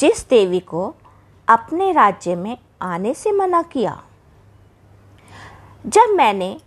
जिस 0.00 0.28
देवी 0.28 0.60
को 0.60 0.94
अपने 1.48 1.92
राज्य 1.92 2.36
में 2.36 2.58
आने 2.82 3.14
से 3.14 3.32
मना 3.32 3.62
किया। 3.62 4.02
जब 5.86 6.14
मैंने 6.14 6.60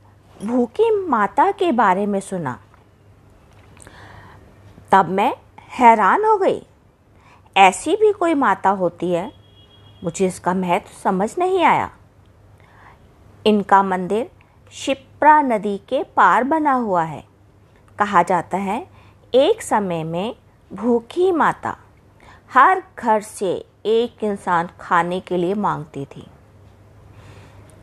भूखी 0.46 1.08
माता 1.08 1.52
के 1.52 1.72
बारे 1.72 2.06
में 2.06 2.20
सुना, 2.20 2.60
तब 4.92 5.10
मैं 5.10 5.36
हैरान 5.70 6.26
हो 6.26 6.38
गई। 6.38 6.66
ऐसी 7.58 7.96
भी 7.96 8.12
कोई 8.12 8.34
माता 8.34 8.70
होती 8.70 9.12
है, 9.12 9.32
मुझे 10.04 10.28
इसका 10.28 10.54
महत्व 10.54 10.90
समझ 11.04 11.36
नहीं 11.38 11.64
आया। 11.64 11.92
इनका 13.46 13.84
मंदिर 13.84 14.30
शिप्रा 14.72 15.42
नदी 15.42 15.78
के 15.78 16.04
पार 16.04 16.44
बना 16.44 16.74
हुआ 16.74 17.04
है। 17.04 17.24
कहा 18.00 18.24
जाता 18.24 18.58
है, 18.58 18.90
एक 19.34 19.62
समय 19.62 20.04
में 20.04 20.36
भूखी 20.74 21.32
माता। 21.32 21.78
हर 22.54 22.84
घर 23.00 23.22
से 23.22 23.66
एक 23.86 24.24
इंसान 24.24 24.70
खाने 24.80 25.20
के 25.20 25.38
लिए 25.38 25.54
मांगती 25.54 26.06
थी। 26.06 26.28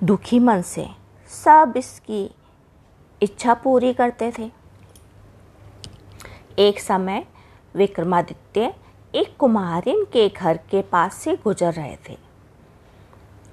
दुखी 0.05 0.39
मन 0.39 0.63
से 0.63 0.87
सब 1.29 1.75
इसकी 1.77 2.31
इच्छा 3.23 3.55
पूरी 3.55 3.93
करते 3.95 4.33
थे। 4.39 4.51
एक 6.59 6.81
समय 6.81 7.27
विक्रमादित्य 7.75 8.75
एक 9.15 9.37
कुमारिन 9.37 10.05
के 10.05 10.29
घर 10.29 10.57
के 10.57 10.83
पास 10.83 11.15
से 11.15 11.37
गुजर 11.37 11.73
रहे 11.73 11.97
थे। 12.09 12.19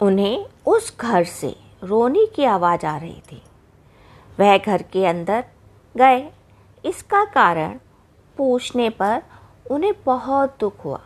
उन्हें 0.01 0.45
उस 0.65 0.97
घर 0.99 1.23
से 1.23 1.55
रोने 1.83 2.25
की 2.25 2.43
आवाज़ 2.43 2.85
आ 2.85 2.97
रही 2.97 3.21
थी। 3.31 3.41
वह 4.39 4.57
घर 4.57 4.81
के 4.81 5.05
अंदर 5.05 5.45
गए। 5.97 6.31
इसका 6.85 7.25
कारण 7.25 7.79
पूछने 8.37 8.89
पर 8.89 9.23
उन्हें 9.65 9.93
बहुत 10.05 10.55
दुख 10.59 10.85
हुआ। 10.85 10.99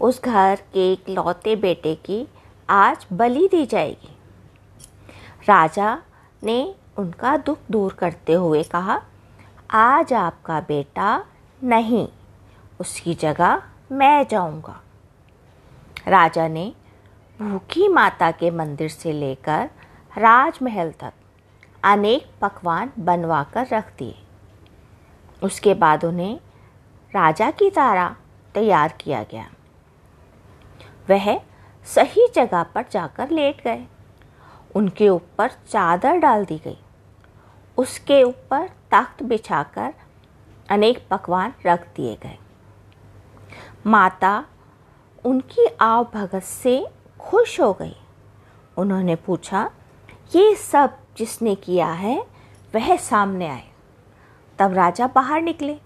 उस 0.00 0.22
घर 0.22 0.62
के 0.72 0.92
एक 0.92 1.08
लौते 1.08 1.54
बेटे 1.56 1.94
की 1.94 2.26
आज 2.68 3.06
बलि 3.12 3.48
दी 3.48 3.64
जाएगी। 3.66 4.16
राजा 5.48 5.98
ने 6.42 6.74
उनका 6.98 7.36
दुख 7.36 7.58
दूर 7.70 7.92
करते 7.92 8.32
हुए 8.32 8.62
कहा, 8.62 9.00
आज 9.70 10.12
आपका 10.12 10.60
बेटा 10.60 11.24
नहीं, 11.60 12.08
उसकी 12.80 13.14
जगह 13.14 13.62
मैं 13.92 14.26
जाऊँगा। 14.30 14.80
राजा 16.08 16.46
ने 16.48 16.72
भूखी 17.40 17.88
माता 17.88 18.30
के 18.30 18.50
मंदिर 18.50 18.88
से 18.88 19.12
लेकर 19.12 19.68
राजमहल 20.12 20.90
तक 20.90 21.12
अनेक 21.82 22.26
पकवान 22.40 22.90
बनवा 22.98 23.42
कर 23.44 23.66
रख 23.66 23.92
दिए। 23.98 24.14
उसके 25.42 25.74
बाद 25.74 26.04
उन्हें 26.04 26.38
राजा 27.14 27.50
की 27.50 27.70
तारा 27.70 28.16
तैयार 28.54 28.94
किया 29.00 29.22
गया। 29.22 29.50
वह 31.10 31.40
सही 31.84 32.28
जगह 32.34 32.62
पर 32.62 32.84
जाकर 32.90 33.30
लेट 33.30 33.64
गए। 33.64 33.86
उनके 34.74 35.08
ऊपर 35.08 35.48
चादर 35.48 36.16
डाल 36.16 36.44
दी 36.44 36.58
गई। 36.58 36.78
उसके 37.76 38.22
ऊपर 38.22 38.68
तख्त 38.90 39.22
बिछाकर 39.22 39.94
अनेक 40.70 41.08
पकवान 41.10 41.54
रख 41.66 41.88
दिए 41.96 42.18
गए। 42.22 42.38
माता 43.86 44.44
उनकी 45.24 45.66
आव 45.80 46.08
भगत 46.14 46.42
से 46.42 46.86
खुश 47.20 47.60
हो 47.60 47.72
गई। 47.72 47.96
उन्होंने 48.76 49.16
पूछा, 49.16 49.70
ये 50.36 50.54
सब 50.54 50.98
जिसने 51.16 51.54
किया 51.54 51.86
है, 51.86 52.26
वह 52.74 52.96
सामने 52.96 53.48
आए? 53.48 53.68
तब 54.58 54.72
राजा 54.72 55.06
बाहर 55.06 55.42
निकले। 55.42 55.80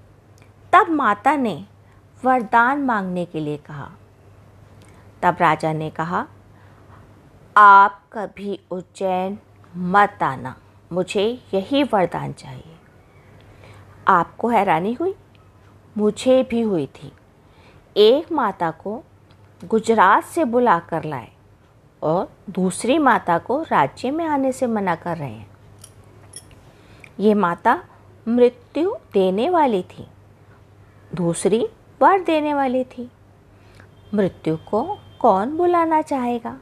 तब 0.75 0.89
माता 0.89 1.37
ने 1.37 1.65
वरदान 2.25 2.83
मांगने 2.83 3.25
के 3.25 3.41
लिए 3.41 3.57
कहा। 3.57 3.91
तब 5.23 5.37
राजा 5.41 5.73
ने 5.73 5.91
कहा, 5.91 6.27
आप 7.57 8.03
कभी 8.13 8.61
उज्जैन 8.71 9.39
मत 9.77 10.19
आना, 10.23 10.57
मुझे 10.93 11.43
यही 11.55 11.83
वरदान 11.83 12.33
चाहिए। 12.33 12.77
आपको 14.09 14.49
हैरानी 14.49 14.93
हुई? 14.93 15.15
मुझे 15.99 16.43
भी 16.43 16.61
हुई 16.61 16.87
थी। 16.87 17.13
एक 17.97 18.33
माता 18.33 18.71
को 18.71 19.05
गुजरात 19.65 20.25
से 20.25 20.45
बुला 20.45 20.79
कर 20.79 21.05
लाए 21.05 21.31
और 22.03 22.33
दूसरी 22.51 22.99
माता 22.99 23.39
को 23.39 23.63
राज्य 23.63 24.11
में 24.11 24.27
आने 24.27 24.53
से 24.53 24.67
मना 24.67 24.95
कर 24.95 25.17
रहे 25.17 25.33
हैं। 25.33 25.51
ये 27.21 27.35
माता 27.35 27.85
मृत्यु 28.29 28.97
देने 29.13 29.51
वाली 29.51 29.83
थी। 29.83 30.09
दूसरी 31.15 31.67
वर 32.03 32.21
देने 32.21 32.55
वाली 32.55 32.85
थी। 32.85 33.11
मृत्यु 34.15 34.57
को 34.57 34.99
कौन 35.21 35.57
बुलाना 35.57 36.03
चाहेगा? 36.03 36.61